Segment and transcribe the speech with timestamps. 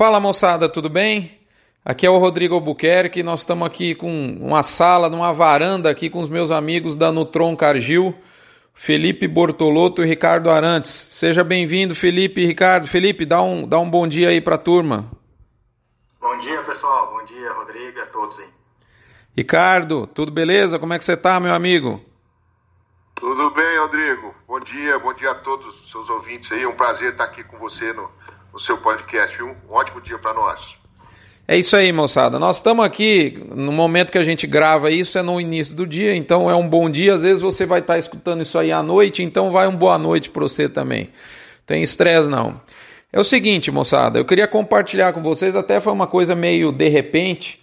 [0.00, 1.38] Fala moçada, tudo bem?
[1.84, 6.20] Aqui é o Rodrigo Albuquerque, nós estamos aqui com uma sala, numa varanda aqui com
[6.20, 8.14] os meus amigos da Nutron Cargil,
[8.72, 10.90] Felipe Bortolotto e Ricardo Arantes.
[10.90, 12.86] Seja bem-vindo, Felipe e Ricardo.
[12.88, 15.10] Felipe, dá um, dá um bom dia aí para a turma.
[16.18, 17.10] Bom dia, pessoal.
[17.10, 18.48] Bom dia, Rodrigo e a todos aí.
[19.36, 20.78] Ricardo, tudo beleza?
[20.78, 22.02] Como é que você está, meu amigo?
[23.16, 24.34] Tudo bem, Rodrigo.
[24.48, 26.64] Bom dia, bom dia a todos os seus ouvintes aí.
[26.64, 28.10] Um prazer estar aqui com você no,
[28.52, 29.42] no seu podcast.
[29.42, 30.78] Um ótimo dia para nós.
[31.46, 32.38] É isso aí, moçada.
[32.38, 36.14] Nós estamos aqui no momento que a gente grava isso, é no início do dia,
[36.14, 37.12] então é um bom dia.
[37.12, 40.30] Às vezes você vai estar escutando isso aí à noite, então vai um boa noite
[40.30, 41.10] para você também.
[41.66, 42.60] Tem estresse não.
[43.12, 46.88] É o seguinte, moçada, eu queria compartilhar com vocês, até foi uma coisa meio de
[46.88, 47.58] repente.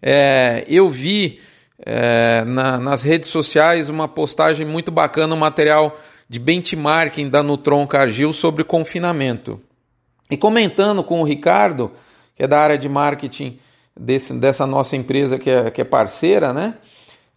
[0.00, 1.40] É, eu vi
[1.84, 7.84] é, na, nas redes sociais uma postagem muito bacana, um material de benchmarking da Nutron
[7.86, 9.60] Cargill sobre confinamento.
[10.34, 11.92] E comentando com o Ricardo,
[12.34, 13.56] que é da área de marketing
[13.96, 16.74] desse, dessa nossa empresa que é, que é parceira, né?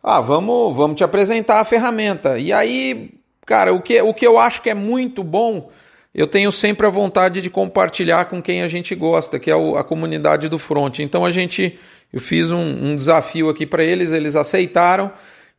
[0.02, 2.39] Ah, vamos, vamos te apresentar a ferramenta.
[2.39, 3.11] E aí,
[3.45, 5.69] cara, o que, o que eu acho que é muito bom,
[6.11, 9.83] eu tenho sempre a vontade de compartilhar com quem a gente gosta, que é a
[9.83, 10.97] comunidade do front.
[10.97, 11.77] Então a gente,
[12.11, 15.11] eu fiz um, um desafio aqui para eles, eles aceitaram.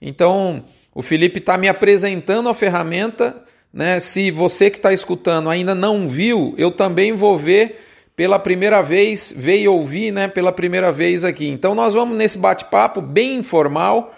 [0.02, 3.44] Então o Felipe está me apresentando a ferramenta
[3.78, 4.00] né?
[4.00, 7.80] Se você que está escutando ainda não viu, eu também vou ver
[8.16, 11.46] pela primeira vez, veio ouvir né, pela primeira vez aqui.
[11.46, 14.12] Então nós vamos nesse bate-papo bem informal.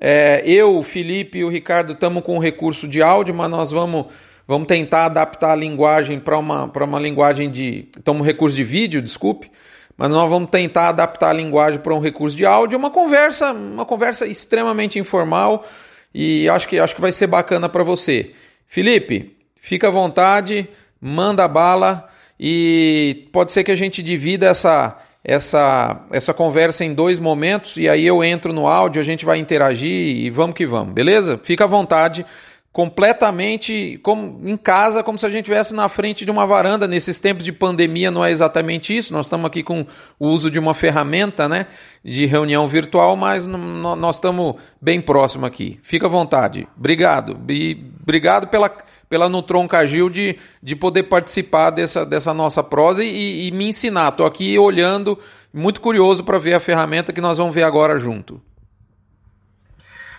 [0.00, 3.72] É, eu, o Felipe e o Ricardo estamos com um recurso de áudio, mas nós
[3.72, 4.06] vamos,
[4.46, 7.88] vamos tentar adaptar a linguagem para uma, uma linguagem de.
[7.96, 9.50] Estamos recurso de vídeo, desculpe.
[9.96, 13.84] Mas nós vamos tentar adaptar a linguagem para um recurso de áudio, uma conversa, uma
[13.84, 15.66] conversa extremamente informal
[16.14, 18.30] e acho que acho que vai ser bacana para você.
[18.72, 20.68] Felipe, fica à vontade,
[21.00, 27.18] manda bala e pode ser que a gente divida essa essa essa conversa em dois
[27.18, 30.94] momentos e aí eu entro no áudio, a gente vai interagir e vamos que vamos,
[30.94, 31.36] beleza?
[31.42, 32.24] Fica à vontade,
[32.72, 36.86] completamente como em casa, como se a gente estivesse na frente de uma varanda.
[36.86, 39.12] Nesses tempos de pandemia não é exatamente isso.
[39.12, 39.86] Nós estamos aqui com
[40.18, 41.66] o uso de uma ferramenta, né,
[42.04, 45.80] de reunião virtual, mas nós estamos bem próximo aqui.
[45.82, 46.68] Fica à vontade.
[46.76, 47.40] Obrigado.
[47.48, 48.68] E obrigado pela
[49.08, 54.10] pela Nutron Cagil de, de poder participar dessa, dessa nossa prosa e, e me ensinar.
[54.10, 55.18] Estou aqui olhando,
[55.52, 58.40] muito curioso para ver a ferramenta que nós vamos ver agora junto.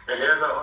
[0.05, 0.60] Beleza.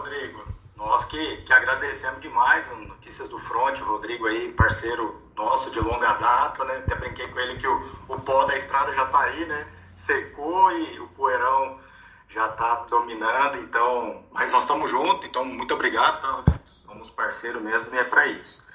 [0.98, 6.14] Nós que, que agradecemos demais Notícias do Front, o Rodrigo aí, parceiro nosso de longa
[6.14, 6.78] data, né?
[6.78, 9.68] Até brinquei com ele que o, o pó da estrada já está aí, né?
[9.94, 11.78] Secou e o poeirão
[12.28, 16.58] já está dominando, então, mas nós estamos juntos, então muito obrigado, tá, Rodrigo?
[16.66, 18.66] somos parceiro mesmo e é para isso.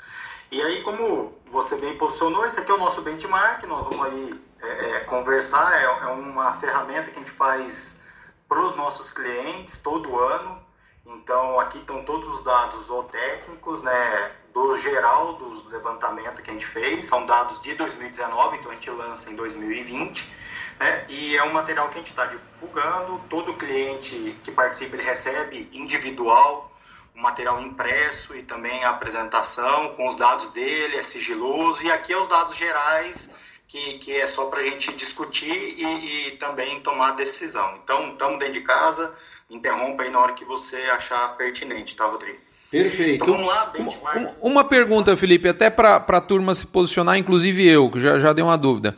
[0.50, 4.42] E aí, como você bem posicionou, esse aqui é o nosso benchmark, nós vamos aí
[4.62, 8.08] é, é, conversar, é, é, uma ferramenta que a gente faz
[8.48, 10.63] para os nossos clientes todo ano.
[11.06, 16.54] Então, aqui estão todos os dados ou técnicos, né, do geral do levantamento que a
[16.54, 20.32] gente fez, são dados de 2019, então a gente lança em 2020.
[20.80, 25.04] Né, e é um material que a gente está divulgando, todo cliente que participa ele
[25.04, 26.72] recebe individual
[27.16, 32.12] o material impresso e também a apresentação com os dados dele, é sigiloso, e aqui
[32.12, 33.36] é os dados gerais,
[33.68, 37.80] que, que é só para a gente discutir e, e, também tomar decisão.
[37.84, 39.16] Então, estamos dentro de casa,
[39.50, 42.40] interrompa aí na hora que você achar pertinente, tá, Rodrigo?
[42.72, 43.24] Perfeito.
[43.24, 44.34] Então, vamos lá, benchmark.
[44.42, 48.44] Uma pergunta, Felipe, até para a turma se posicionar, inclusive eu, que já, já dei
[48.44, 48.96] uma dúvida.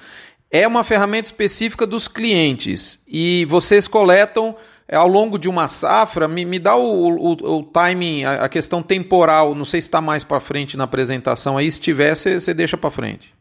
[0.50, 4.55] É uma ferramenta específica dos clientes e vocês coletam
[4.88, 8.50] é, ao longo de uma safra, me, me dá o, o, o timing, a, a,
[8.50, 12.53] questão temporal, não sei se está mais para frente na apresentação aí, se tiver, você
[12.53, 13.34] deixa para frente.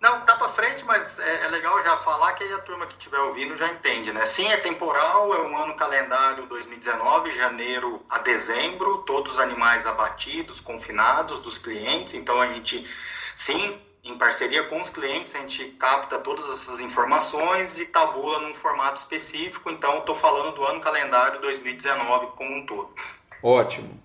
[0.00, 2.96] Não, tá para frente, mas é, é, legal já falar que aí a turma que
[3.20, 4.24] estiver ouvindo já entende, né?
[4.24, 10.60] Sim, é temporal, é um ano calendário 2019, janeiro a dezembro, todos os animais abatidos,
[10.60, 12.86] confinados dos clientes, então a gente,
[13.34, 18.54] sim, em parceria com os clientes, a gente capta todas essas informações e tabula num
[18.54, 19.70] formato específico.
[19.70, 22.94] Então, estou falando do ano calendário 2019 como um todo.
[23.42, 24.02] Ótimo.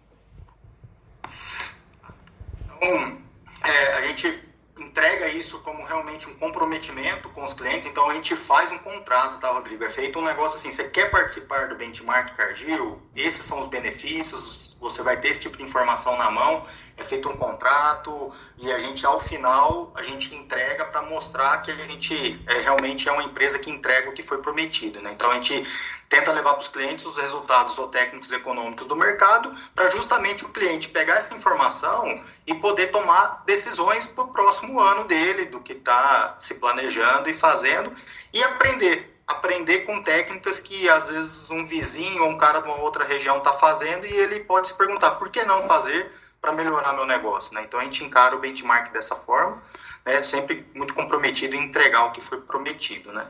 [2.66, 3.18] Então,
[3.64, 4.44] é, a gente
[4.78, 7.88] entrega isso como realmente um comprometimento com os clientes.
[7.88, 9.84] Então, a gente faz um contrato, tá, Rodrigo?
[9.84, 13.02] É feito um negócio assim: você quer participar do benchmark Cargill?
[13.16, 16.64] Esses são os benefícios, você vai ter esse tipo de informação na mão,
[16.96, 21.72] é feito um contrato e a gente, ao final, a gente entrega para mostrar que
[21.72, 25.02] a gente é, realmente é uma empresa que entrega o que foi prometido.
[25.02, 25.12] Né?
[25.12, 25.68] Então, a gente
[26.08, 30.50] tenta levar para os clientes os resultados ou técnicos econômicos do mercado para justamente o
[30.50, 35.74] cliente pegar essa informação e poder tomar decisões para o próximo ano dele, do que
[35.74, 37.92] está se planejando e fazendo
[38.32, 42.80] e aprender aprender com técnicas que às vezes um vizinho ou um cara de uma
[42.80, 46.94] outra região está fazendo e ele pode se perguntar por que não fazer para melhorar
[46.94, 47.54] meu negócio.
[47.54, 47.64] Né?
[47.64, 49.62] Então a gente encara o benchmark dessa forma,
[50.06, 50.22] né?
[50.22, 53.12] sempre muito comprometido em entregar o que foi prometido.
[53.12, 53.26] Né?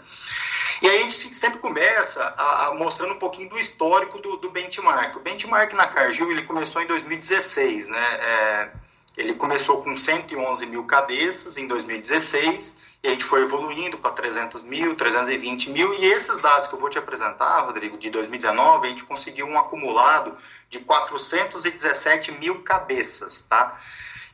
[0.81, 4.49] E aí a gente sempre começa a, a mostrando um pouquinho do histórico do, do,
[4.49, 5.15] benchmark.
[5.15, 8.03] O benchmark na Cargill ele começou em 2016, né?
[8.19, 8.69] É,
[9.17, 14.63] ele começou com 111 mil cabeças em 2016 e a gente foi evoluindo para 300
[14.63, 18.89] mil, 320 mil, e esses dados que eu vou te apresentar, Rodrigo, de 2019, a
[18.89, 20.35] gente conseguiu um acumulado
[20.67, 23.79] de 417 mil cabeças, tá?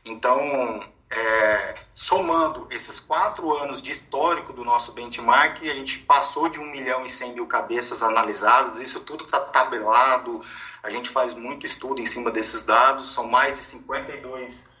[0.06, 6.58] Então, é, somando esses quatro anos de histórico do nosso benchmark, a gente passou de
[6.58, 10.40] 1 milhão e 100 mil cabeças analisadas, isso tudo está tabelado,
[10.82, 14.72] a gente faz muito estudo em cima desses dados, são mais de 52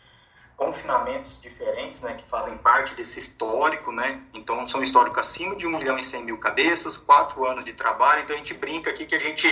[0.56, 5.78] confinamentos diferentes, né, que fazem parte desse histórico, né, então são históricos acima de 1
[5.78, 9.14] milhão e 100 mil cabeças, quatro anos de trabalho, então a gente brinca aqui que
[9.14, 9.46] a gente,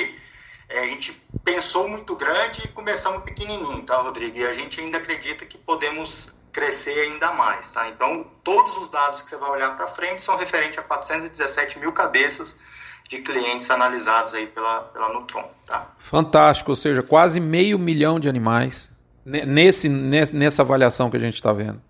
[0.69, 1.12] é, a gente
[1.44, 6.35] pensou muito grande e começamos pequenininho, tá, Rodrigo, e a gente ainda acredita que podemos
[6.53, 10.37] crescer ainda mais, tá, então todos os dados que você vai olhar para frente são
[10.37, 12.80] referentes a 417 mil cabeças
[13.11, 15.89] de clientes analisados aí pela, pela Nutron, tá.
[15.99, 18.91] Fantástico, ou seja, quase meio milhão de animais
[19.25, 21.81] Nesse, nessa avaliação que a gente está vendo.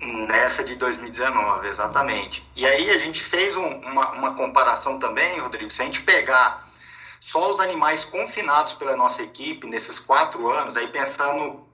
[0.00, 2.48] Nessa de 2019, exatamente.
[2.54, 6.66] E aí a gente fez um, uma, uma comparação também, Rodrigo, se a gente pegar
[7.20, 11.66] só os animais confinados pela nossa equipe nesses quatro anos, aí pensando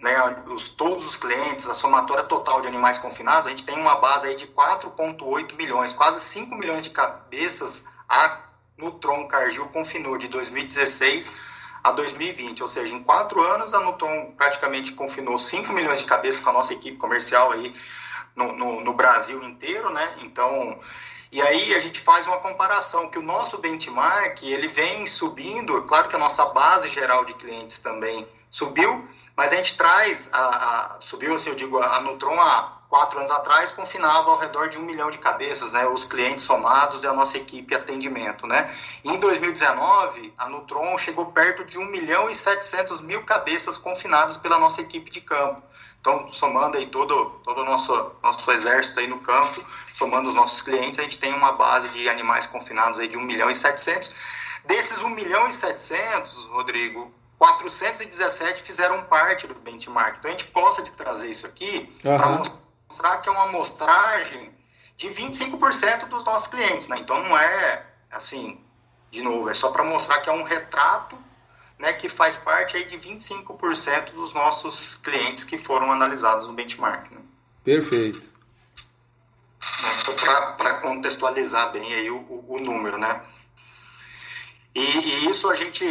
[0.00, 0.14] né,
[0.46, 4.26] os, todos os clientes, a somatória total de animais confinados, a gente tem uma base
[4.26, 8.40] aí de 4,8 milhões, quase 5 milhões de cabeças a
[8.76, 14.92] Nutron Cargill confinou de 2016 a 2020, ou seja, em quatro anos a Nuton praticamente
[14.92, 17.72] confinou 5 milhões de cabeças com a nossa equipe comercial aí
[18.34, 20.16] no, no, no, Brasil inteiro, né?
[20.22, 20.78] Então,
[21.30, 26.08] e aí a gente faz uma comparação que o nosso benchmark ele vem subindo, claro
[26.08, 31.00] que a nossa base geral de clientes também subiu, mas a gente traz a, a
[31.00, 34.82] subiu assim, eu digo a Nutron a quatro anos atrás, confinava ao redor de um
[34.82, 38.46] milhão de cabeças, né, os clientes somados e a nossa equipe atendimento.
[38.46, 38.72] Né.
[39.04, 44.58] Em 2019, a Nutron chegou perto de 1 milhão e 700 mil cabeças confinadas pela
[44.58, 45.62] nossa equipe de campo.
[46.00, 49.60] Então, somando aí todo, todo o nosso, nosso exército aí no campo,
[49.92, 53.22] somando os nossos clientes, a gente tem uma base de animais confinados aí de 1
[53.22, 54.14] milhão e 700.
[54.64, 60.18] Desses 1 milhão e 700, Rodrigo, 417 fizeram parte do benchmark.
[60.18, 62.16] Então, a gente gosta de trazer isso aqui uhum.
[62.16, 64.54] para mostrar mostrar que é uma amostragem
[64.96, 66.98] de 25% dos nossos clientes, né?
[66.98, 68.60] Então não é assim,
[69.10, 71.18] de novo, é só para mostrar que é um retrato,
[71.78, 77.10] né, que faz parte aí de 25% dos nossos clientes que foram analisados no benchmark.
[77.10, 77.20] Né?
[77.62, 78.26] Perfeito.
[80.00, 80.14] Então,
[80.56, 83.20] para contextualizar bem aí o, o, o número, né?
[84.74, 85.84] E, e, isso a gente,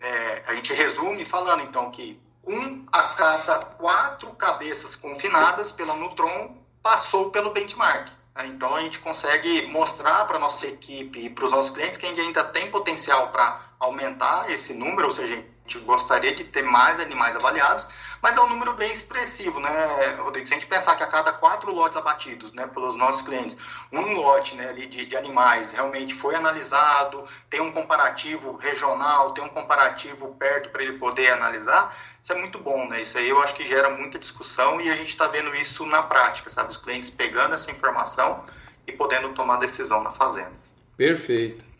[0.00, 6.56] é, a gente resume falando então que um a cada quatro cabeças confinadas pela Nutron
[6.82, 8.08] passou pelo benchmark.
[8.34, 8.46] Né?
[8.46, 12.44] Então a gente consegue mostrar para nossa equipe e para os nossos clientes que ainda
[12.44, 17.86] tem potencial para aumentar esse número, ou seja, gente gostaria de ter mais animais avaliados,
[18.20, 20.46] mas é um número bem expressivo, né, Rodrigo?
[20.46, 23.56] Se a gente pensar que a cada quatro lotes abatidos, né, pelos nossos clientes,
[23.90, 29.42] um lote, né, ali de, de animais realmente foi analisado, tem um comparativo regional, tem
[29.42, 33.02] um comparativo perto para ele poder analisar, isso é muito bom, né?
[33.02, 36.02] Isso aí eu acho que gera muita discussão e a gente está vendo isso na
[36.02, 36.70] prática, sabe?
[36.70, 38.44] Os clientes pegando essa informação
[38.86, 40.52] e podendo tomar decisão na fazenda.
[40.96, 41.71] Perfeito.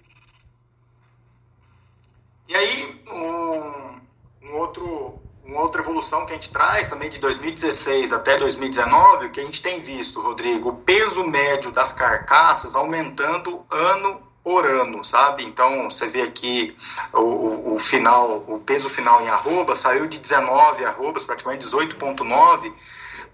[2.49, 8.13] E aí, um, um outro uma outra evolução que a gente traz também de 2016
[8.13, 14.23] até 2019, que a gente tem visto, Rodrigo, o peso médio das carcaças aumentando ano
[14.43, 15.45] por ano, sabe?
[15.45, 16.77] Então você vê aqui
[17.13, 22.73] o, o, o final, o peso final em arroba saiu de 19 arrobas, praticamente 18,9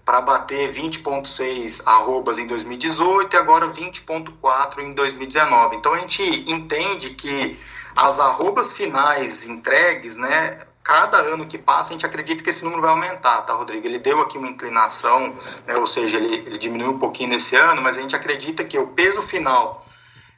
[0.03, 5.75] para bater 20,6 arrobas em 2018 e agora 20,4 em 2019.
[5.75, 7.57] Então a gente entende que
[7.95, 12.81] as arrobas finais entregues, né, cada ano que passa, a gente acredita que esse número
[12.81, 13.85] vai aumentar, tá, Rodrigo?
[13.85, 17.81] Ele deu aqui uma inclinação, né, ou seja, ele, ele diminuiu um pouquinho nesse ano,
[17.81, 19.85] mas a gente acredita que o peso final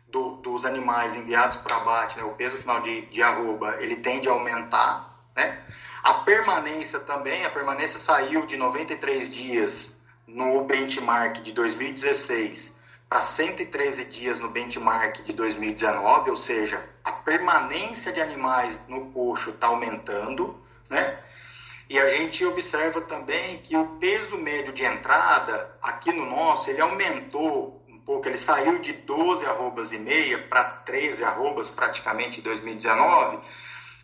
[0.09, 4.27] do, dos animais enviados para abate, né, o peso final de, de arroba, ele tende
[4.27, 5.59] a aumentar, né?
[6.03, 12.80] A permanência também, a permanência saiu de 93 dias no benchmark de 2016
[13.11, 19.49] para 113 dias no benchmark de 2019, ou seja, a permanência de animais no coxo
[19.49, 20.57] está aumentando,
[20.89, 21.19] né?
[21.89, 26.79] E a gente observa também que o peso médio de entrada aqui no nosso, ele
[26.79, 32.43] aumentou um pouco, ele saiu de 12 arrobas e meia para 13 arrobas praticamente em
[32.43, 33.39] 2019,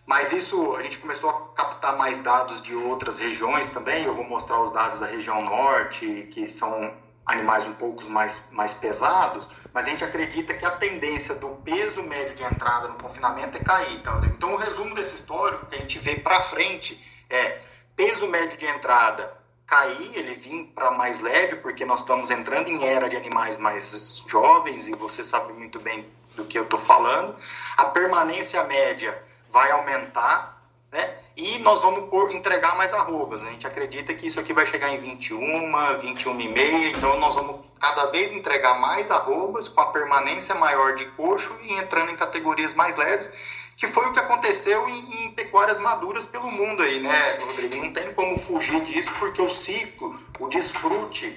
[0.06, 4.26] mas isso a gente começou a captar mais dados de outras regiões também, eu vou
[4.26, 9.86] mostrar os dados da região norte, que são animais um pouco mais, mais pesados, mas
[9.86, 14.00] a gente acredita que a tendência do peso médio de entrada no confinamento é cair.
[14.02, 14.20] Tá?
[14.26, 17.60] Então, o resumo desse histórico que a gente vê para frente é
[17.96, 22.86] peso médio de entrada cair, ele vir para mais leve, porque nós estamos entrando em
[22.86, 27.36] era de animais mais jovens, e você sabe muito bem do que eu estou falando.
[27.76, 30.57] A permanência média vai aumentar,
[30.98, 31.14] né?
[31.36, 33.44] E nós vamos por, entregar mais arrobas.
[33.44, 36.90] A gente acredita que isso aqui vai chegar em 21, 21 e meia.
[36.90, 41.74] Então nós vamos cada vez entregar mais arrobas com a permanência maior de coxo e
[41.74, 43.32] entrando em categorias mais leves,
[43.78, 47.76] que foi o que aconteceu em, em pecuárias maduras pelo mundo aí, né, Rodrigo?
[47.76, 51.28] Não tem como fugir disso, porque o ciclo, o desfrute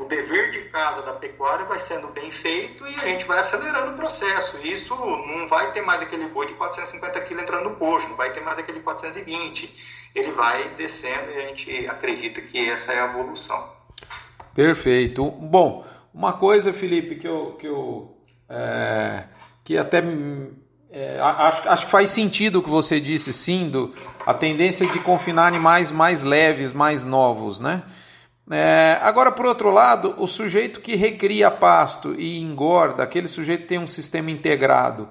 [0.00, 3.92] o dever de casa da pecuária vai sendo bem feito e a gente vai acelerando
[3.92, 4.58] o processo.
[4.66, 8.32] Isso não vai ter mais aquele boi de 450 kg entrando no coxo, não vai
[8.32, 10.10] ter mais aquele 420.
[10.14, 13.70] Ele vai descendo e a gente acredita que essa é a evolução.
[14.54, 15.30] Perfeito.
[15.30, 18.16] Bom, uma coisa, Felipe, que eu, que eu
[18.48, 19.24] é,
[19.64, 20.02] que até
[20.90, 23.94] é, acho, acho que faz sentido o que você disse, sim, do,
[24.26, 27.82] a tendência de confinar animais mais leves, mais novos, né?
[28.52, 33.78] É, agora, por outro lado, o sujeito que recria pasto e engorda, aquele sujeito tem
[33.78, 35.08] um sistema integrado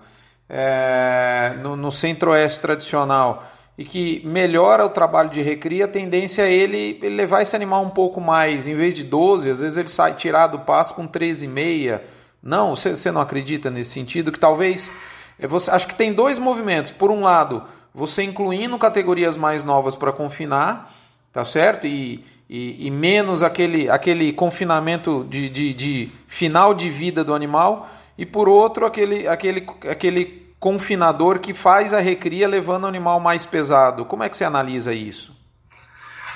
[0.48, 3.44] é, no, no centro-oeste tradicional
[3.78, 7.84] e que melhora o trabalho de recria, a tendência é ele, ele, levar esse animal
[7.84, 11.08] um pouco mais, em vez de 12, às vezes ele sai tirado do pasto com
[11.08, 12.00] 13,5.
[12.44, 14.32] Não, você, você não acredita nesse sentido?
[14.32, 14.92] Que talvez.
[15.40, 16.92] É, você, acho que tem dois movimentos.
[16.92, 20.94] Por um lado, você incluindo categorias mais novas para confinar,
[21.32, 21.88] tá certo?
[21.88, 27.90] E e, e menos aquele, aquele confinamento de, de, de, final de vida do animal,
[28.18, 33.46] e por outro, aquele, aquele, aquele confinador que faz a recria levando o animal mais
[33.46, 34.04] pesado.
[34.04, 35.34] Como é que você analisa isso?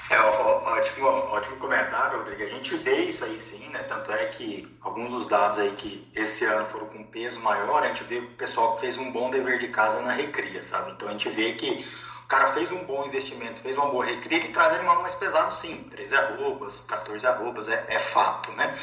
[0.10, 2.44] É, ótimo, ótimo comentário, Rodrigo.
[2.44, 3.80] A gente vê isso aí sim, né?
[3.80, 7.88] Tanto é que alguns dos dados aí que esse ano foram com peso maior, a
[7.88, 10.92] gente vê o pessoal que fez um bom dever de casa na recria, sabe?
[10.92, 11.86] Então a gente vê que
[12.26, 15.54] o cara fez um bom investimento, fez uma boa recria, ele traz animal mais pesado
[15.54, 18.74] sim, 13 arrobas, 14 arrobas, é, é fato, né?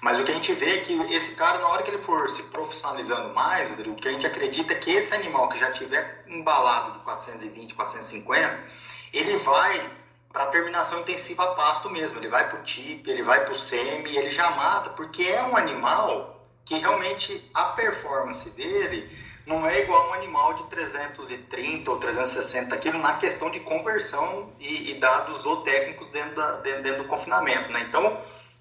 [0.00, 2.30] Mas o que a gente vê é que esse cara, na hora que ele for
[2.30, 6.24] se profissionalizando mais, o que a gente acredita é que esse animal que já tiver
[6.28, 8.64] embalado de 420, 450,
[9.12, 9.90] ele vai
[10.32, 12.18] para terminação intensiva a pasto mesmo.
[12.18, 15.42] Ele vai para o TIP, ele vai para o SEMI, ele já mata, porque é
[15.42, 19.10] um animal que realmente a performance dele
[19.48, 24.90] não é igual um animal de 330 ou 360 quilos na questão de conversão e,
[24.90, 27.84] e dados zootécnicos dentro, da, dentro, dentro, do confinamento, né?
[27.88, 28.16] Então,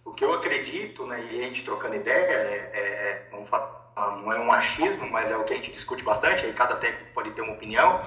[0.06, 3.78] o que eu acredito, né, e a gente trocando ideia, é, é, é vamos falar,
[4.16, 7.12] não é um achismo, mas é o que a gente discute bastante, aí cada técnico
[7.14, 8.00] pode ter uma opinião,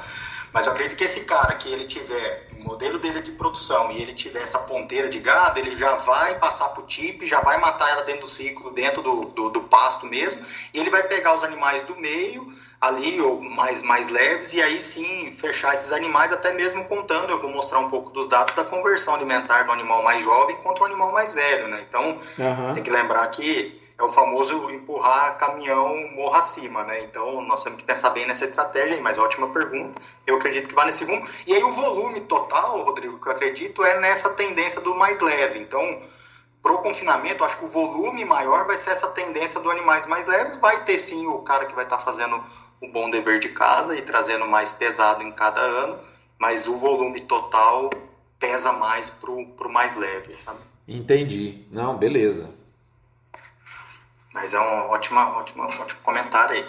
[0.53, 4.01] mas eu acredito que esse cara que ele tiver o modelo dele de produção e
[4.01, 7.59] ele tiver essa ponteira de gado, ele já vai passar para o TIP, já vai
[7.59, 11.35] matar ela dentro do ciclo, dentro do, do, do pasto mesmo, e ele vai pegar
[11.35, 16.33] os animais do meio, ali, ou mais, mais leves, e aí sim fechar esses animais,
[16.33, 20.03] até mesmo contando, eu vou mostrar um pouco dos dados da conversão alimentar do animal
[20.03, 21.85] mais jovem contra o animal mais velho, né?
[21.87, 22.73] Então, uhum.
[22.73, 27.03] tem que lembrar que é o famoso empurrar caminhão morra acima, né?
[27.03, 30.01] Então, nós temos que pensar bem nessa estratégia aí, mas ótima pergunta.
[30.27, 31.23] Eu acredito que vai nesse rumo.
[31.47, 35.59] E aí, o volume total, Rodrigo, que eu acredito, é nessa tendência do mais leve.
[35.59, 36.01] Então,
[36.63, 40.57] pro confinamento, acho que o volume maior vai ser essa tendência do animais mais leves.
[40.57, 42.43] Vai ter sim o cara que vai estar tá fazendo
[42.81, 45.99] o bom dever de casa e trazendo mais pesado em cada ano,
[46.39, 47.91] mas o volume total
[48.39, 50.61] pesa mais pro, pro mais leve, sabe?
[50.89, 51.67] Entendi.
[51.71, 52.51] Não, beleza.
[54.33, 56.67] Mas é um ótimo, ótimo, ótimo comentário aí.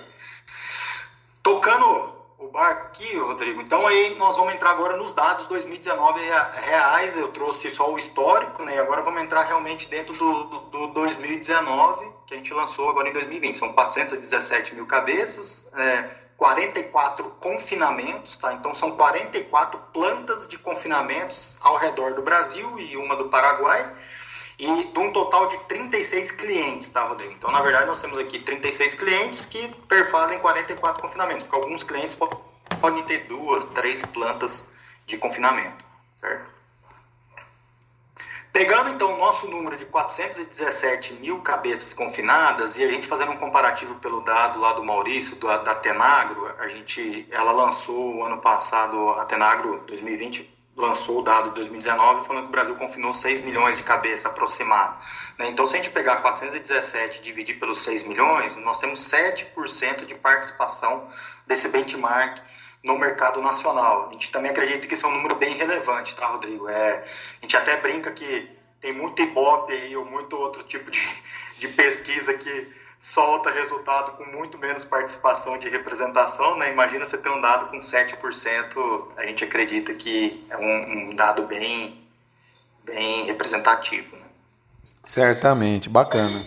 [1.41, 6.20] Tocando o barco aqui, Rodrigo, então aí nós vamos entrar agora nos dados 2019
[6.65, 8.75] reais, eu trouxe só o histórico, né?
[8.75, 13.10] E agora vamos entrar realmente dentro do, do, do 2019 que a gente lançou agora
[13.10, 13.58] em 2020.
[13.58, 18.54] São 417 mil cabeças, é, 44 confinamentos, tá?
[18.54, 23.96] Então são 44 plantas de confinamentos ao redor do Brasil e uma do Paraguai.
[24.58, 27.34] E de um total de 36 clientes, tá, Rodrigo?
[27.34, 32.16] Então, na verdade, nós temos aqui 36 clientes que perfazem 44 confinamentos, porque alguns clientes
[32.80, 35.84] podem ter duas, três plantas de confinamento,
[36.20, 36.50] certo?
[38.53, 43.38] Pegando então o nosso número de 417 mil cabeças confinadas e a gente fazendo um
[43.38, 49.12] comparativo pelo dado lá do Maurício, do, da Tenagro, a gente, ela lançou ano passado,
[49.12, 53.77] a Tenagro 2020 lançou o dado de 2019 falando que o Brasil confinou 6 milhões
[53.77, 54.98] de cabeças aproximado.
[55.39, 55.48] Né?
[55.50, 60.15] Então, se a gente pegar 417 e dividir pelos 6 milhões, nós temos 7% de
[60.15, 61.08] participação
[61.48, 62.38] desse benchmark
[62.84, 64.10] no mercado nacional.
[64.10, 66.68] A gente também acredita que isso é um número bem relevante, tá, Rodrigo?
[66.68, 71.00] É, a gente até brinca que tem muito Ibope aí, ou muito outro tipo de,
[71.60, 76.72] de pesquisa que solta resultado com muito menos participação de representação, né?
[76.72, 81.48] Imagina você ter um dado com 7%, a gente acredita que é um, um dado
[81.48, 82.08] bem,
[82.84, 84.16] bem representativo.
[84.16, 84.26] Né?
[85.04, 86.46] Certamente, bacana.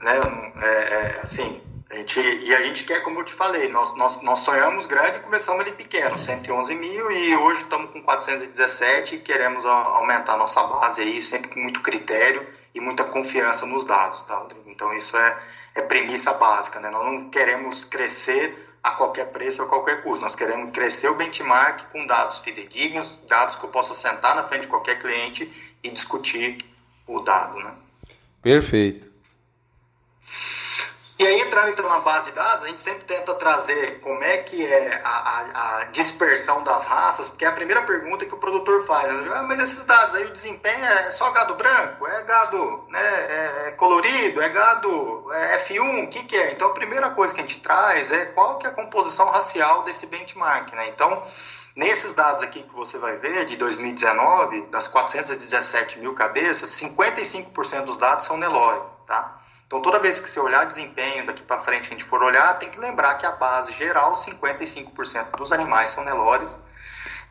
[0.00, 0.20] Né?
[0.62, 4.20] É, é, assim, a gente, e a gente quer, como eu te falei, nós, nós,
[4.22, 9.18] nós sonhamos grande e começamos ali pequeno, 111 mil, e hoje estamos com 417 e
[9.18, 14.48] queremos aumentar nossa base aí, sempre com muito critério e muita confiança nos dados, tá?
[14.66, 15.38] Então isso é,
[15.76, 16.90] é premissa básica, né?
[16.90, 20.24] Nós não queremos crescer a qualquer preço ou a qualquer custo.
[20.24, 24.62] Nós queremos crescer o benchmark com dados fidedignos, dados que eu possa sentar na frente
[24.62, 26.58] de qualquer cliente e discutir
[27.06, 27.72] o dado, né?
[28.42, 29.05] Perfeito.
[31.18, 34.36] E aí, entrando então na base de dados, a gente sempre tenta trazer como é
[34.36, 38.36] que é a, a, a dispersão das raças, porque é a primeira pergunta que o
[38.36, 39.10] produtor faz.
[39.10, 39.30] Né?
[39.32, 42.06] Ah, mas esses dados aí, o desempenho é só gado branco?
[42.06, 44.42] É gado né, é, é colorido?
[44.42, 46.04] É gado é F1?
[46.04, 46.52] O que, que é?
[46.52, 49.84] Então, a primeira coisa que a gente traz é qual que é a composição racial
[49.84, 50.70] desse benchmark.
[50.74, 50.88] Né?
[50.88, 51.22] Então,
[51.74, 57.96] nesses dados aqui que você vai ver, de 2019, das 417 mil cabeças, 55% dos
[57.96, 59.45] dados são Nelore, tá?
[59.66, 62.70] Então, toda vez que você olhar desempenho daqui para frente, a gente for olhar, tem
[62.70, 66.56] que lembrar que a base geral, 55% dos animais são Nelores,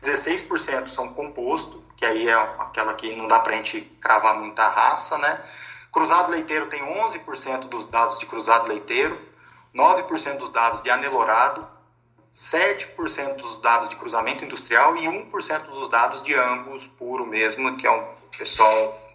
[0.02, 4.68] 16% são composto, que aí é aquela que não dá para a gente cravar muita
[4.68, 5.40] raça, né?
[5.90, 9.18] Cruzado leiteiro tem 11% dos dados de cruzado leiteiro,
[9.74, 11.66] 9% dos dados de anelorado,
[12.34, 17.86] 7% dos dados de cruzamento industrial e 1% dos dados de ambos puro mesmo, que
[17.86, 18.04] é um
[18.36, 19.05] pessoal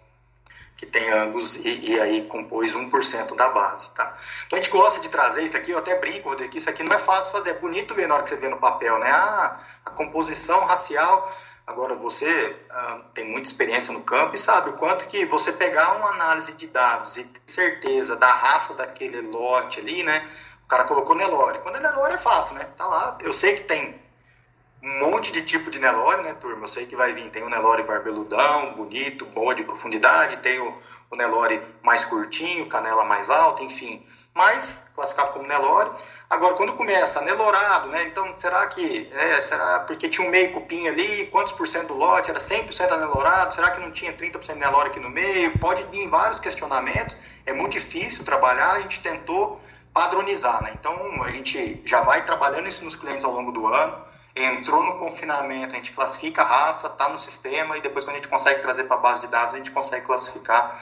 [0.76, 4.16] que tem ambos e, e aí compôs 1% da base, tá?
[4.46, 6.82] Então a gente gosta de trazer isso aqui, eu até brinco, Rodrigo, que isso aqui
[6.82, 9.10] não é fácil fazer, é bonito ver na hora que você vê no papel, né?
[9.10, 11.32] Ah, a composição racial,
[11.66, 15.92] agora você ah, tem muita experiência no campo e sabe o quanto que você pegar
[15.96, 20.28] uma análise de dados e ter certeza da raça daquele lote ali, né?
[20.64, 21.60] O cara colocou Nelore.
[21.60, 22.66] Quando é Nelore é fácil, né?
[22.76, 24.01] Tá lá, eu sei que tem
[24.82, 26.64] um monte de tipo de Nelore, né, turma?
[26.64, 30.74] Eu sei que vai vir, tem o Nelore barbeludão, bonito, boa de profundidade, tem o,
[31.10, 34.04] o Nelore mais curtinho, canela mais alta, enfim.
[34.34, 35.90] Mas, classificado como Nelore.
[36.28, 40.88] Agora, quando começa Nelorado, né, então será que, é, será porque tinha um meio cupim
[40.88, 44.88] ali, quantos por cento do lote, era 100% Nelorado, será que não tinha 30% Nelore
[44.88, 45.56] aqui no meio?
[45.58, 49.60] Pode vir vários questionamentos, é muito difícil trabalhar, a gente tentou
[49.92, 50.72] padronizar, né?
[50.74, 54.96] Então, a gente já vai trabalhando isso nos clientes ao longo do ano, entrou no
[54.96, 58.60] confinamento, a gente classifica a raça, está no sistema, e depois quando a gente consegue
[58.62, 60.80] trazer para a base de dados, a gente consegue classificar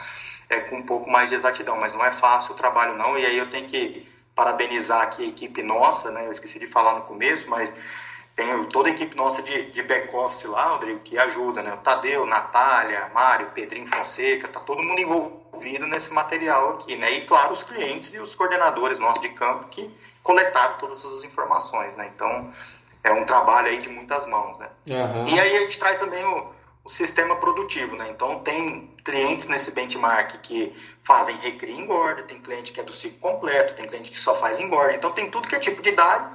[0.49, 1.79] é, com um pouco mais de exatidão.
[1.81, 5.29] Mas não é fácil o trabalho não, e aí eu tenho que parabenizar aqui a
[5.29, 6.27] equipe nossa, né?
[6.27, 7.79] Eu esqueci de falar no começo, mas
[8.35, 11.75] tem toda a equipe nossa de, de back-office lá, Rodrigo, que ajuda, né?
[11.75, 17.13] O Tadeu, Natália, Mário, Pedrinho Fonseca, tá todo mundo envolvido nesse material aqui, né?
[17.13, 21.97] E, claro, os clientes e os coordenadores nossos de campo que coletaram todas essas informações,
[21.97, 22.11] né?
[22.15, 22.53] Então,
[23.03, 24.69] é um trabalho aí de muitas mãos, né?
[24.91, 25.27] Uhum.
[25.27, 26.53] E aí a gente traz também o,
[26.85, 28.07] o, sistema produtivo, né?
[28.11, 32.93] Então tem clientes nesse benchmark que fazem recria e engorda, tem cliente que é do
[32.93, 34.95] ciclo completo, tem cliente que só faz engorda.
[34.95, 36.31] Então tem tudo que é tipo de idade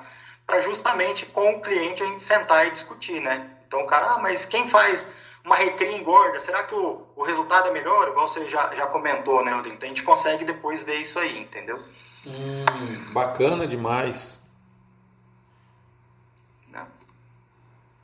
[0.46, 3.50] para justamente com o cliente a gente sentar e discutir, né?
[3.68, 7.24] Então o cara, ah, mas quem faz uma recria e engorda, será que o, o
[7.24, 8.08] resultado é melhor?
[8.08, 9.76] Igual você já, já comentou, né, Rodrigo?
[9.76, 11.80] Então a gente consegue depois ver isso aí, entendeu?
[12.26, 14.35] Hum, bacana demais.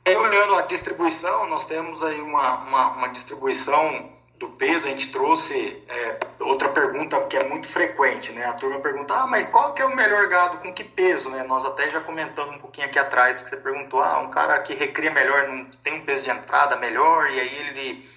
[0.04, 4.10] E olhando a distribuição, nós temos aí uma, uma, uma distribuição
[4.42, 8.44] do peso, a gente trouxe é, outra pergunta que é muito frequente, né?
[8.44, 11.44] A turma pergunta, ah, mas qual que é o melhor gado, com que peso, né?
[11.44, 14.74] Nós até já comentamos um pouquinho aqui atrás, que você perguntou, ah, um cara que
[14.74, 18.10] recria melhor, não tem um peso de entrada melhor, e aí ele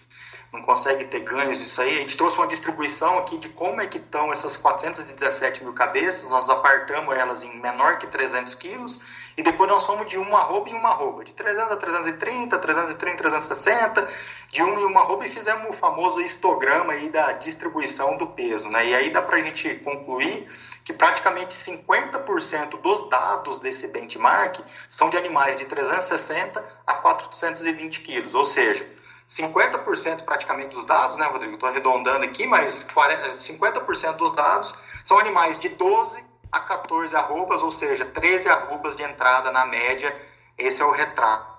[0.55, 1.97] não consegue ter ganhos disso aí.
[1.97, 6.29] A gente trouxe uma distribuição aqui de como é que estão essas 417 mil cabeças,
[6.29, 9.03] nós apartamos elas em menor que 300 quilos,
[9.37, 13.17] e depois nós somos de uma arroba em uma arroba, de 300 a 330, 330
[13.17, 14.07] 360,
[14.51, 18.69] de um em uma arroba, e fizemos o famoso histograma aí da distribuição do peso,
[18.69, 18.87] né?
[18.87, 20.47] E aí dá para a gente concluir
[20.85, 28.35] que praticamente 50% dos dados desse benchmark são de animais de 360 a 420 quilos,
[28.35, 28.87] ou seja,
[29.27, 31.55] 50% praticamente dos dados, né, Rodrigo?
[31.55, 37.71] Estou arredondando aqui, mas 50% dos dados são animais de 12 a 14 arrobas, ou
[37.71, 40.15] seja, 13 arrobas de entrada na média.
[40.57, 41.55] Esse é o retrato.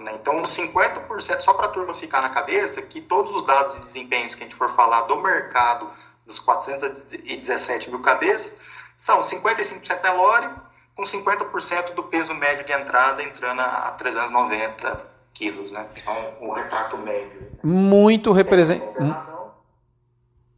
[0.00, 0.12] Né?
[0.14, 4.34] Então, 50%, só para a turma ficar na cabeça, que todos os dados de desempenhos
[4.34, 5.90] que a gente for falar do mercado
[6.26, 8.60] dos 417 mil cabeças,
[8.96, 10.50] são 55% Nelore,
[10.94, 15.86] com 50% do peso médio de entrada entrando a 390 quilos, né?
[15.96, 17.52] Então, o retrato médio.
[17.62, 19.32] Muito representativo.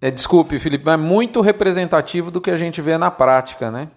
[0.01, 3.91] É, desculpe, Felipe, mas muito representativo do que a gente vê na prática, né?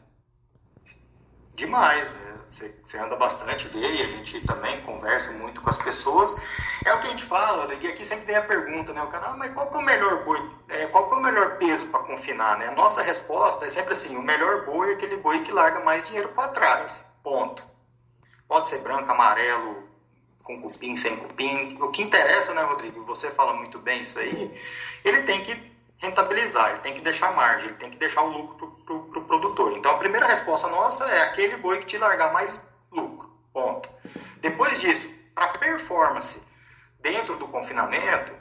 [1.56, 2.22] Demais.
[2.22, 2.38] Né?
[2.48, 6.42] você anda bastante, vê, e a gente também conversa muito com as pessoas.
[6.86, 9.04] É o que a gente fala, e aqui sempre vem a pergunta, né?
[9.04, 10.52] O cara, ah, mas qual que é o melhor boi?
[10.70, 12.68] É, qual que é o melhor peso para confinar, né?
[12.68, 16.06] A nossa resposta é sempre assim: o melhor boi é aquele boi que larga mais
[16.06, 17.06] dinheiro para trás.
[17.22, 17.66] Ponto.
[18.48, 19.87] Pode ser branco, amarelo,
[20.48, 21.78] com cupim, sem cupim.
[21.82, 23.04] O que interessa, né, Rodrigo?
[23.04, 24.52] Você fala muito bem isso aí.
[25.04, 28.56] Ele tem que rentabilizar, ele tem que deixar margem, ele tem que deixar o lucro
[28.56, 29.78] para o pro, pro produtor.
[29.78, 33.30] Então a primeira resposta nossa é aquele boi que te largar mais lucro.
[33.52, 33.90] Ponto.
[34.40, 36.44] Depois disso, para performance
[37.02, 38.34] dentro do confinamento,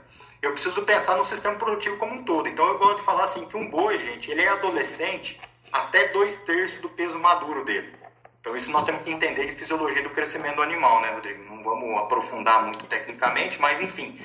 [0.42, 2.48] eu preciso pensar no sistema produtivo como um todo.
[2.48, 5.40] Então eu gosto de falar assim que um boi, gente, ele é adolescente
[5.72, 8.05] até dois terços do peso maduro dele.
[8.46, 11.42] Então isso nós temos que entender de fisiologia do crescimento do animal, né, Rodrigo?
[11.52, 14.16] Não vamos aprofundar muito tecnicamente, mas enfim,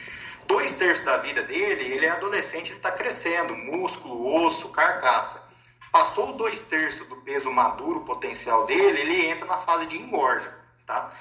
[0.46, 5.52] dois terços da vida dele, ele é adolescente, ele está crescendo, músculo, osso, carcaça.
[5.92, 10.56] Passou dois terços do peso maduro potencial dele, ele entra na fase de engorda,
[10.86, 11.12] tá?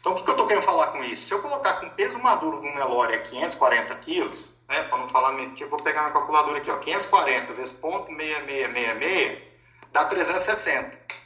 [0.00, 1.28] Então, o que, que eu estou querendo falar com isso?
[1.28, 5.66] Se eu colocar com peso maduro Nelore a 540 quilos, né, para não falar mentira,
[5.66, 9.42] eu vou pegar minha calculadora aqui, ó, 540 vezes ponto 6666
[9.92, 11.17] dá 360.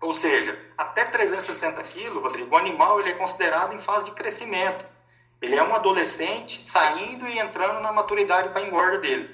[0.00, 4.84] Ou seja, até 360 quilos, Rodrigo, o animal ele é considerado em fase de crescimento.
[5.40, 9.28] Ele é um adolescente saindo e entrando na maturidade para engorda dele.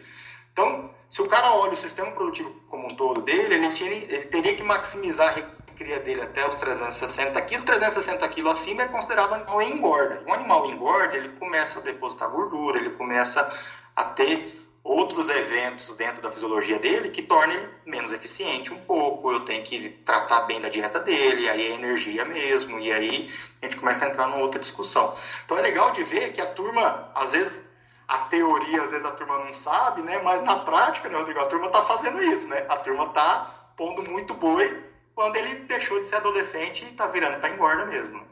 [0.52, 4.24] Então, se o cara olha o sistema produtivo como um todo dele, ele, tinha, ele
[4.26, 5.42] teria que maximizar a
[5.74, 7.64] cria dele até os 360 quilos.
[7.64, 10.22] 360 quilos acima é considerado animal engorda.
[10.26, 13.58] Um animal engorda, ele começa a depositar gordura, ele começa
[13.94, 19.32] a ter outros eventos dentro da fisiologia dele que tornem menos eficiente um pouco.
[19.32, 23.30] Eu tenho que tratar bem da dieta dele, aí é energia mesmo, e aí
[23.62, 25.16] a gente começa a entrar numa outra discussão.
[25.46, 27.74] Então é legal de ver que a turma, às vezes,
[28.06, 30.20] a teoria, às vezes a turma não sabe, né?
[30.22, 32.66] Mas na prática, né, Rodrigo, a turma está fazendo isso, né?
[32.68, 37.40] A turma está pondo muito boi quando ele deixou de ser adolescente e está virando
[37.40, 38.22] para engorda mesmo.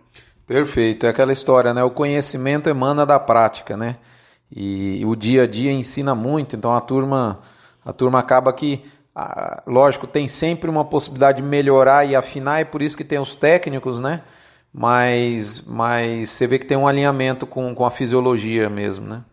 [0.46, 1.82] Perfeito, é aquela história, né?
[1.82, 3.96] O conhecimento emana da prática, né?
[4.54, 7.40] E o dia a dia ensina muito, então a turma,
[7.82, 8.84] a turma acaba que,
[9.66, 13.34] lógico, tem sempre uma possibilidade de melhorar e afinar, e por isso que tem os
[13.34, 14.22] técnicos, né?
[14.70, 19.24] Mas, mas você vê que tem um alinhamento com, com a fisiologia mesmo, né?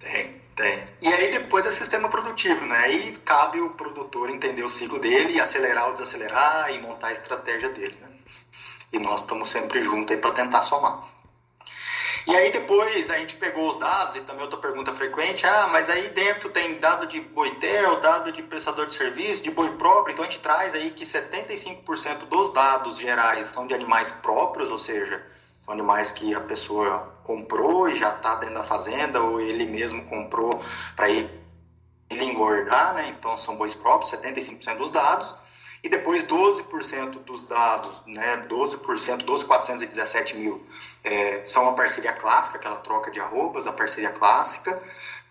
[0.00, 0.88] Tem, tem.
[1.02, 2.76] E aí depois é sistema produtivo, né?
[2.76, 7.12] Aí cabe o produtor entender o ciclo dele e acelerar ou desacelerar e montar a
[7.12, 8.08] estratégia dele, né?
[8.92, 11.17] E nós estamos sempre juntos aí para tentar somar.
[12.26, 15.88] E aí depois a gente pegou os dados, e também outra pergunta frequente, ah, mas
[15.88, 20.24] aí dentro tem dado de boitel, dado de prestador de serviço, de boi próprio, então
[20.24, 25.24] a gente traz aí que 75% dos dados gerais são de animais próprios, ou seja,
[25.64, 30.04] são animais que a pessoa comprou e já está dentro da fazenda, ou ele mesmo
[30.06, 30.50] comprou
[30.96, 31.30] para ele
[32.10, 33.14] engordar, né?
[33.16, 35.47] então são bois próprios, 75% dos dados
[35.82, 40.66] e depois 12% dos dados, né, 12%, 12,417 mil,
[41.04, 44.80] é, são a parceria clássica, aquela troca de arrobas, a parceria clássica.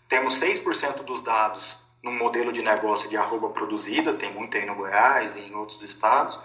[0.08, 4.76] Temos 6% dos dados no modelo de negócio de arroba produzida, tem muito aí no
[4.76, 6.42] Goiás e em outros estados.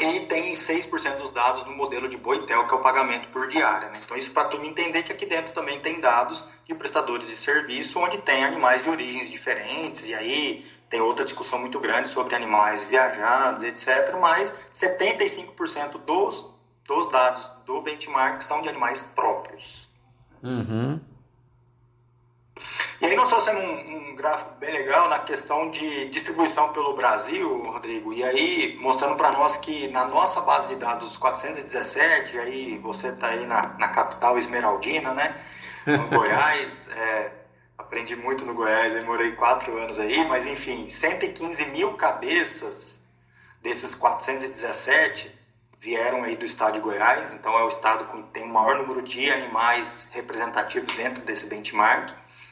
[0.00, 3.90] E tem 6% dos dados no modelo de Boitel, que é o pagamento por diária.
[3.90, 4.00] Né?
[4.02, 7.98] Então, isso para tu entender que aqui dentro também tem dados de prestadores de serviço,
[7.98, 12.84] onde tem animais de origens diferentes, e aí tem outra discussão muito grande sobre animais
[12.84, 14.16] viajados, etc.
[14.20, 16.52] Mas 75% dos,
[16.86, 19.88] dos dados do benchmark são de animais próprios.
[20.42, 21.00] Uhum.
[23.00, 27.62] E aí nós trouxemos um, um, gráfico bem legal na questão de distribuição pelo Brasil,
[27.62, 33.08] Rodrigo, e aí mostrando para nós que na nossa base de dados 417, aí você
[33.08, 35.34] está aí na, na capital esmeraldina, né?
[36.12, 36.90] Goiás.
[36.90, 37.39] É,
[37.80, 43.08] aprendi muito no Goiás, eu morei quatro anos aí, mas enfim, 115 mil cabeças
[43.62, 45.40] desses 417
[45.78, 49.00] vieram aí do estado de Goiás, então é o estado que tem o maior número
[49.02, 52.10] de animais representativos dentro desse benchmark.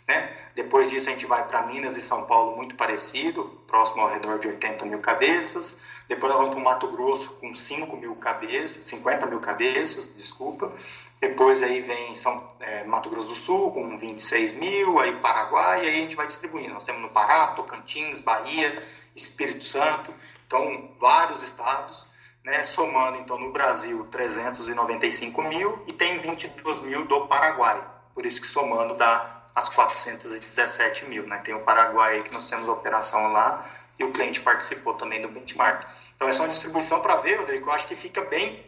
[0.09, 0.35] Né?
[0.55, 4.39] Depois disso a gente vai para Minas e São Paulo, muito parecido, próximo ao redor
[4.39, 5.83] de 80 mil cabeças.
[6.09, 10.73] Depois nós vamos para o Mato Grosso com 5 mil cabeças, 50 mil cabeças, desculpa.
[11.21, 15.89] Depois aí vem São, é, Mato Grosso do Sul com 26 mil, aí Paraguai, e
[15.89, 16.75] aí a gente vai distribuindo.
[16.75, 18.81] Nós temos no Pará, Tocantins, Bahia,
[19.17, 20.15] Espírito Santo,
[20.47, 22.13] então vários estados,
[22.45, 27.85] né, somando então no Brasil 395 mil e tem 22 mil do Paraguai.
[28.15, 31.27] Por isso que somando dá as 417 mil.
[31.27, 31.39] Né?
[31.39, 35.29] Tem o Paraguai que nós temos a operação lá e o cliente participou também do
[35.29, 35.85] benchmark.
[36.15, 38.65] Então essa é uma distribuição para ver, Rodrigo, eu acho que fica bem,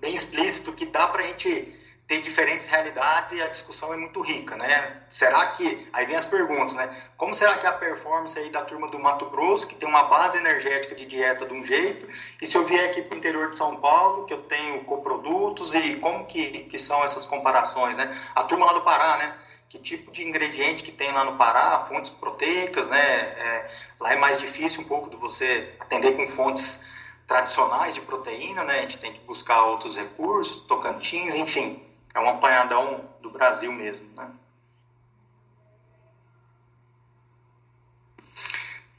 [0.00, 4.20] bem explícito que dá para a gente tem diferentes realidades e a discussão é muito
[4.20, 5.02] rica, né?
[5.08, 6.94] Será que aí vem as perguntas, né?
[7.16, 10.02] Como será que é a performance aí da turma do Mato Grosso, que tem uma
[10.04, 12.06] base energética de dieta de um jeito,
[12.42, 15.74] e se eu vier aqui para o interior de São Paulo, que eu tenho coprodutos
[15.74, 18.14] e como que, que são essas comparações, né?
[18.34, 19.34] A turma lá do Pará, né?
[19.70, 23.00] Que tipo de ingrediente que tem lá no Pará, fontes proteicas, né?
[23.00, 26.84] É, lá é mais difícil um pouco de você atender com fontes
[27.26, 28.80] tradicionais de proteína, né?
[28.80, 34.08] A gente tem que buscar outros recursos, Tocantins, enfim é um apanhadão do Brasil mesmo,
[34.14, 34.30] né?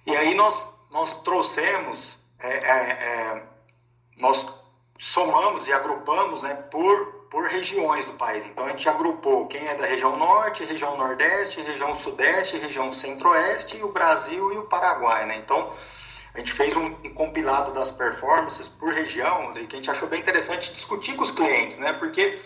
[0.05, 3.43] E aí nós, nós trouxemos, é, é, é,
[4.19, 4.65] nós
[4.99, 8.45] somamos e agrupamos né, por, por regiões do país.
[8.45, 13.83] Então a gente agrupou quem é da região norte, região nordeste, região sudeste, região centro-oeste,
[13.83, 15.25] o Brasil e o Paraguai.
[15.25, 15.37] Né?
[15.37, 15.73] Então
[16.35, 20.19] a gente fez um, um, compilado das performances por região, que a gente achou bem
[20.19, 21.93] interessante discutir com os clientes, né?
[21.93, 22.39] porque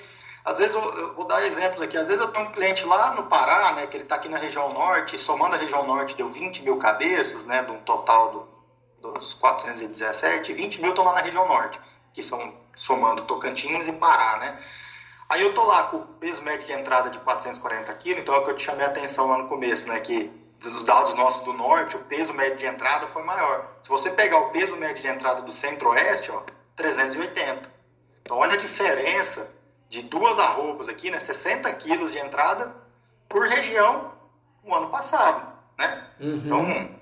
[0.44, 3.14] às vezes, eu, eu, vou dar exemplos aqui, às vezes eu tenho um cliente lá
[3.14, 6.30] no Pará, né, que ele está aqui na região norte, somando a região norte deu
[6.30, 8.50] 20 mil cabeças, né, de um total
[9.02, 11.80] do, dos 417, 20 mil estão lá na região norte,
[12.14, 14.60] que são somando Tocantins e Pará, né.
[15.30, 18.40] Aí eu tô lá com o peso médio de entrada de 440 quilos, então é
[18.40, 21.44] o que eu te chamei a atenção lá no começo, né, que dos dados nossos
[21.44, 23.78] do norte, o peso médio de entrada foi maior.
[23.82, 26.42] Se você pegar o peso médio de entrada do centro-oeste, ó,
[26.76, 27.72] 380.
[28.22, 29.59] Então olha a diferença
[29.90, 32.74] de duas arrobas aqui, né, 60 quilos de entrada
[33.28, 34.14] por região
[34.64, 36.08] no ano passado, né?
[36.20, 36.42] Uhum.
[36.46, 37.00] Então,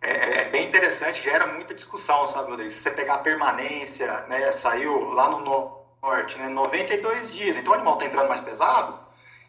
[0.00, 2.70] é, é, bem interessante, gera muita discussão, sabe, Rodrigo?
[2.70, 5.40] Se você pegar a permanência, né, saiu lá no
[6.02, 8.98] norte, né, 92 dias, então o animal está entrando mais pesado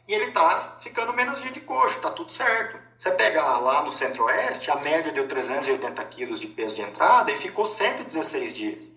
[0.08, 2.80] e ele está ficando menos dia de coxo, tá tudo certo.
[2.98, 7.36] Você pegar lá no centro-oeste, a média deu 380 quilos de peso de entrada e
[7.36, 8.91] ficou 116 dias.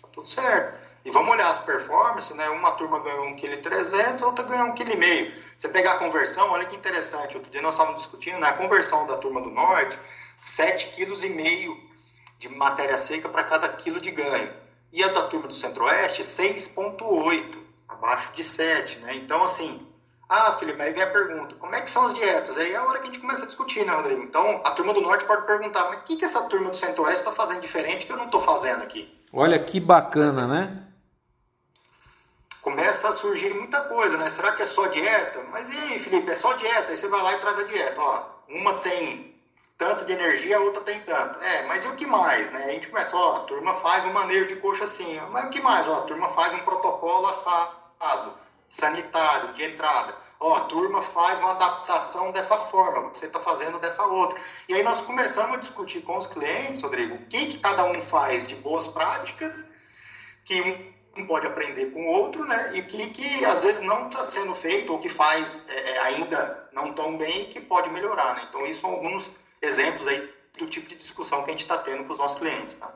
[0.00, 0.87] Tá tudo certo.
[1.08, 2.50] E vamos olhar as performances, né?
[2.50, 5.32] Uma turma ganhou 1,3 kg, outra ganhou 1,5 kg.
[5.56, 7.34] Você pegar a conversão, olha que interessante.
[7.34, 8.48] Outro dia nós estávamos discutindo, né?
[8.48, 9.98] A conversão da turma do norte,
[10.38, 11.88] 7,5 kg
[12.38, 14.52] de matéria seca para cada quilo de ganho.
[14.92, 19.14] E a da turma do centro-oeste, 6,8, abaixo de 7, né?
[19.14, 19.88] Então, assim,
[20.28, 22.58] ah, Felipe, aí vem a pergunta, como é que são as dietas?
[22.58, 24.22] Aí é a hora que a gente começa a discutir, né, Rodrigo?
[24.24, 27.20] Então, a turma do norte pode perguntar, mas o que, que essa turma do centro-oeste
[27.20, 29.10] está fazendo diferente que eu não estou fazendo aqui?
[29.32, 30.87] Olha que bacana, né?
[32.62, 34.28] Começa a surgir muita coisa, né?
[34.30, 35.44] Será que é só dieta?
[35.50, 36.90] Mas e aí, Felipe, é só dieta?
[36.90, 38.00] Aí você vai lá e traz a dieta.
[38.00, 39.34] Ó, uma tem
[39.76, 41.40] tanto de energia, a outra tem tanto.
[41.40, 42.64] É, mas e o que mais, né?
[42.64, 45.20] A gente começa, ó, a turma faz um manejo de coxa assim.
[45.30, 45.88] Mas o que mais?
[45.88, 48.34] Ó, a turma faz um protocolo assado,
[48.68, 50.16] sanitário, de entrada.
[50.40, 54.40] Ó, a turma faz uma adaptação dessa forma, você está fazendo dessa outra.
[54.68, 58.00] E aí nós começamos a discutir com os clientes, Rodrigo, o que, que cada um
[58.00, 59.74] faz de boas práticas,
[60.44, 62.72] que um um pode aprender com o outro, né?
[62.74, 66.68] E que, que às vezes não está sendo feito ou que faz é, é, ainda
[66.72, 68.46] não tão bem e que pode melhorar, né?
[68.48, 70.28] Então, isso são alguns exemplos aí
[70.58, 72.92] do tipo de discussão que a gente está tendo com os nossos clientes, tá?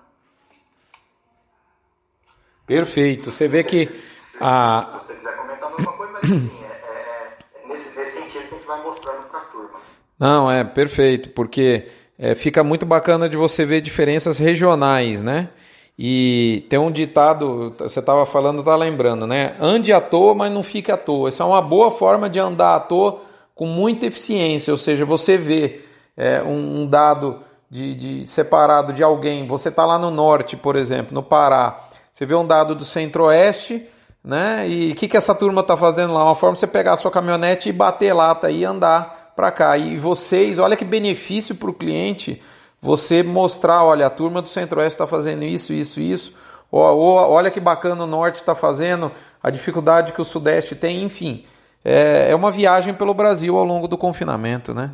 [2.66, 3.30] Perfeito.
[3.30, 3.86] Você vê se, que...
[3.86, 4.84] Se, a...
[4.84, 8.54] se você quiser comentar alguma coisa, mas enfim, é, é, é nesse, nesse sentido que
[8.54, 9.80] a gente vai mostrando para a turma.
[10.18, 15.50] Não, é perfeito, porque é, fica muito bacana de você ver diferenças regionais, né?
[15.98, 19.54] E tem um ditado, você estava falando, tá lembrando, né?
[19.60, 21.28] Ande à toa, mas não fique à toa.
[21.28, 23.20] Essa é uma boa forma de andar à toa
[23.54, 25.82] com muita eficiência, ou seja, você vê
[26.16, 31.14] é, um, dado de, de, separado de alguém, você está lá no norte, por exemplo,
[31.14, 33.86] no Pará, você vê um dado do centro-oeste,
[34.24, 34.68] né?
[34.68, 36.24] E o que, que essa turma está fazendo lá?
[36.24, 39.76] Uma forma de você pegar a sua caminhonete e bater lata e andar para cá.
[39.76, 42.40] E vocês, olha que benefício para o cliente
[42.82, 46.34] você mostrar, olha, a turma do Centro-Oeste está fazendo isso, isso, isso,
[46.70, 51.04] ou, ou, olha que bacana o Norte está fazendo, a dificuldade que o Sudeste tem,
[51.04, 51.46] enfim.
[51.84, 54.92] é, é uma viagem pelo Brasil ao longo do confinamento, né?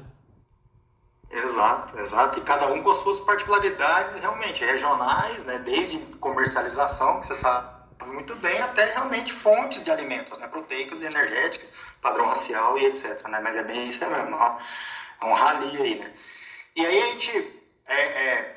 [1.30, 2.38] Exato, exato.
[2.38, 5.58] E cada um com as suas particularidades realmente regionais, né?
[5.58, 7.68] Desde comercialização, que você sabe
[8.06, 10.46] muito bem, até realmente fontes de alimentos, né?
[10.48, 13.28] Proteicas e energéticas, padrão racial e etc.
[13.28, 13.40] Né?
[13.42, 16.12] Mas é bem isso mesmo, é um rally aí, né?
[16.76, 17.57] E aí a gente,
[17.88, 18.56] é, é,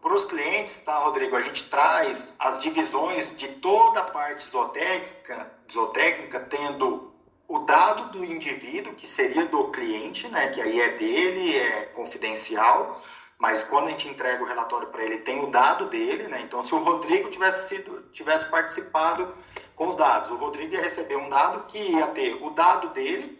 [0.00, 5.50] para os clientes, tá, Rodrigo, a gente traz as divisões de toda a parte zootécnica,
[5.70, 7.12] zootécnica tendo
[7.48, 13.02] o dado do indivíduo, que seria do cliente, né, que aí é dele, é confidencial,
[13.38, 16.40] mas quando a gente entrega o relatório para ele, tem o dado dele, né?
[16.42, 19.32] Então, se o Rodrigo tivesse sido, tivesse participado
[19.76, 23.38] com os dados, o Rodrigo ia receber um dado que ia ter o dado dele,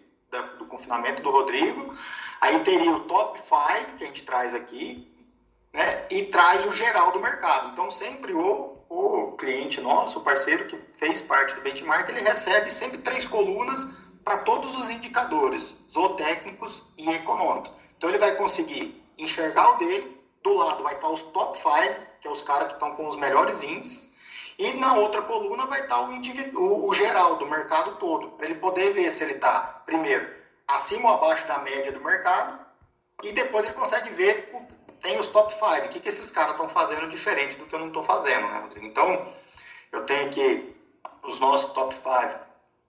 [0.58, 1.92] do confinamento do Rodrigo,
[2.40, 5.06] aí teria o top 5 que a gente traz aqui,
[5.72, 6.06] né?
[6.10, 7.72] E traz o geral do mercado.
[7.72, 12.70] Então, sempre o, o cliente nosso, o parceiro que fez parte do benchmark, ele recebe
[12.70, 17.72] sempre três colunas para todos os indicadores zootécnicos e econômicos.
[17.96, 21.72] Então, ele vai conseguir enxergar o dele, do lado vai estar os top 5,
[22.20, 24.16] que é os caras que estão com os melhores índices,
[24.58, 28.56] e na outra coluna vai estar o, o, o geral do mercado todo, para ele
[28.56, 30.37] poder ver se ele está, primeiro,
[30.68, 32.58] acima ou abaixo da média do mercado,
[33.22, 34.62] e depois ele consegue ver, o,
[35.00, 37.80] tem os top 5, o que, que esses caras estão fazendo diferente do que eu
[37.80, 38.86] não estou fazendo, né, Rodrigo?
[38.86, 39.32] Então,
[39.90, 40.76] eu tenho aqui
[41.24, 42.48] os nossos top 5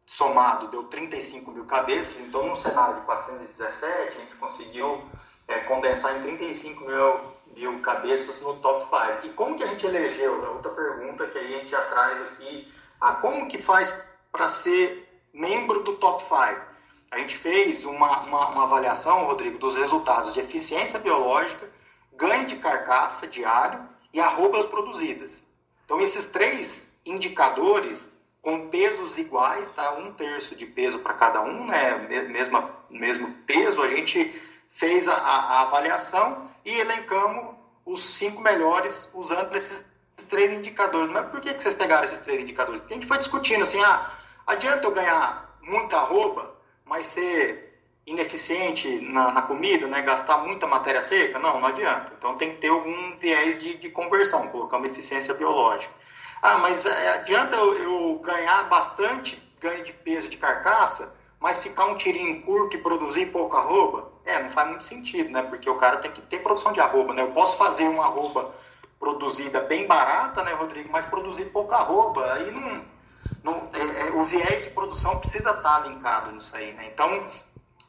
[0.09, 5.03] somado deu 35 mil cabeças, então num cenário de 417 a gente conseguiu
[5.47, 7.19] é, condensar em 35 mil,
[7.55, 9.27] mil cabeças no top 5.
[9.27, 10.43] E como que a gente elegeu?
[10.43, 12.73] É outra pergunta que a gente traz aqui.
[12.99, 16.68] Ah, como que faz para ser membro do top 5?
[17.11, 21.67] A gente fez uma, uma, uma, avaliação, Rodrigo, dos resultados de eficiência biológica,
[22.13, 25.43] ganho de carcaça diário e arrobas produzidas.
[25.85, 29.91] Então, esses três indicadores com pesos iguais, tá?
[29.93, 31.97] um terço de peso para cada um, né?
[32.29, 34.23] Mesma, mesmo peso, a gente
[34.67, 39.91] fez a, a, avaliação e elencamos os cinco melhores usando esses
[40.29, 41.09] três indicadores.
[41.09, 42.79] Mas por que, que vocês pegaram esses três indicadores?
[42.81, 44.11] Porque a gente foi discutindo assim, ah,
[44.47, 46.55] adianta eu ganhar muita arroba,
[46.89, 47.69] mas ser
[48.05, 51.37] ineficiente na, na, comida, né, gastar muita matéria seca?
[51.39, 52.13] Não, não adianta.
[52.17, 55.93] Então tem que ter algum viés de, de conversão, colocar uma eficiência biológica.
[56.41, 61.85] Ah, mas é, adianta eu, eu ganhar bastante ganho de peso de carcaça, mas ficar
[61.85, 64.11] um tirinho curto e produzir pouca arroba?
[64.25, 65.41] É, não faz muito sentido, né?
[65.43, 67.21] Porque o cara tem que ter produção de arroba, né?
[67.21, 68.51] Eu posso fazer uma arroba
[68.99, 70.89] produzida bem barata, né, Rodrigo?
[70.91, 72.98] Mas produzir pouca arroba, aí não...
[73.43, 76.89] não é, é, o viés de produção precisa estar linkado nisso aí, né?
[76.93, 77.27] Então,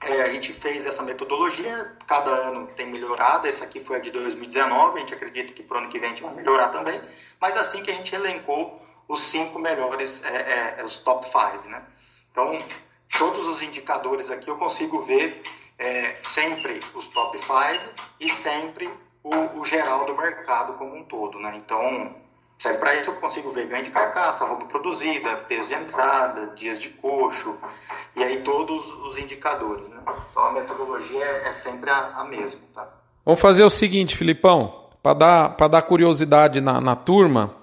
[0.02, 4.10] é, a gente fez essa metodologia, cada ano tem melhorado, essa aqui foi a de
[4.10, 7.00] 2019, a gente acredita que para o ano que vem a gente vai melhorar também,
[7.40, 11.82] mas assim que a gente elencou os cinco melhores, é, é, os top five, né?
[12.30, 12.62] Então,
[13.18, 15.42] todos os indicadores aqui eu consigo ver
[15.80, 17.54] é, sempre os top 5
[18.20, 18.88] e sempre
[19.24, 21.40] o, o, geral do mercado como um todo.
[21.40, 21.54] Né?
[21.56, 22.14] Então,
[22.60, 26.78] serve para isso eu consigo ver ganho de carcaça, roupa produzida, peso de entrada, dias
[26.78, 27.58] de coxo,
[28.14, 29.88] e aí todos os indicadores.
[29.88, 29.96] Né?
[30.30, 32.60] Então, a metodologia é, é sempre a, a mesma.
[32.74, 32.86] Tá?
[33.24, 37.56] Vamos fazer o seguinte, Filipão, para dar, dar curiosidade na, na turma,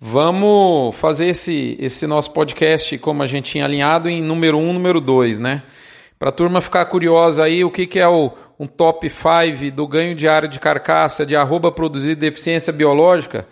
[0.00, 4.72] vamos fazer esse, esse nosso podcast, como a gente tinha alinhado, em número 1, um,
[4.72, 5.62] número 2, né?
[6.18, 9.86] Para a turma ficar curiosa aí, o que, que é o, um top 5 do
[9.86, 13.46] ganho diário de carcaça de arroba produzido deficiência biológica,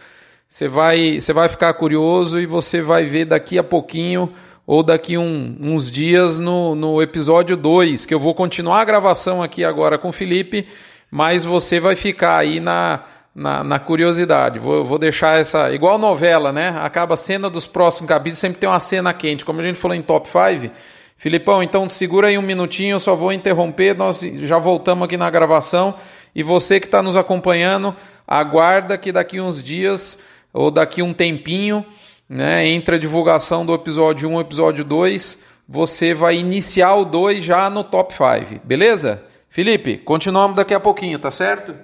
[0.48, 4.32] você vai, você vai ficar curioso e você vai ver daqui a pouquinho
[4.66, 9.42] ou daqui um, uns dias no, no episódio 2, que eu vou continuar a gravação
[9.42, 10.66] aqui agora com o Felipe,
[11.10, 13.00] mas você vai ficar aí na,
[13.34, 14.58] na, na curiosidade.
[14.58, 15.72] Vou, vou deixar essa.
[15.72, 16.68] Igual novela, né?
[16.80, 19.44] Acaba a cena dos próximos capítulos, sempre tem uma cena quente.
[19.44, 20.72] Como a gente falou em top 5
[21.18, 25.30] Filipão, então segura aí um minutinho, eu só vou interromper, nós já voltamos aqui na
[25.30, 25.94] gravação.
[26.34, 30.18] E você que está nos acompanhando, aguarda que daqui uns dias
[30.56, 31.84] ou daqui um tempinho,
[32.28, 37.44] né, entre a divulgação do episódio 1 e episódio 2, você vai iniciar o 2
[37.44, 39.24] já no top 5, beleza?
[39.48, 41.74] Felipe, continuamos daqui a pouquinho, tá certo?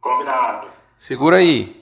[0.00, 0.68] Combinado.
[0.96, 1.81] Segura aí.